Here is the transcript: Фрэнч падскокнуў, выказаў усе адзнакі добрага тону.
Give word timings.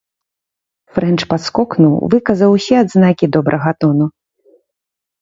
Фрэнч 0.95 1.17
падскокнуў, 1.33 1.93
выказаў 2.15 2.49
усе 2.59 2.75
адзнакі 2.83 3.25
добрага 3.39 3.79
тону. 3.83 4.13